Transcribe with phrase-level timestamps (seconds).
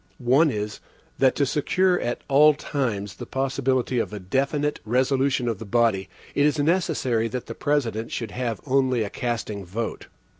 [0.17, 0.79] One is,
[1.19, 6.09] that to secure at all times the possibility of a definite resolution of the body,
[6.33, 10.07] it is necessary that the President should have only a casting vote.